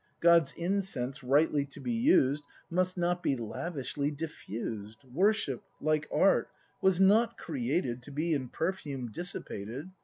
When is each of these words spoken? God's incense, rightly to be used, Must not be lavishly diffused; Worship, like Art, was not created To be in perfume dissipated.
God's 0.19 0.51
incense, 0.53 1.23
rightly 1.23 1.63
to 1.65 1.79
be 1.79 1.91
used, 1.91 2.43
Must 2.71 2.97
not 2.97 3.21
be 3.21 3.35
lavishly 3.37 4.09
diffused; 4.09 4.97
Worship, 5.03 5.61
like 5.79 6.07
Art, 6.11 6.49
was 6.81 6.99
not 6.99 7.37
created 7.37 8.01
To 8.01 8.11
be 8.11 8.33
in 8.33 8.49
perfume 8.49 9.11
dissipated. 9.11 9.91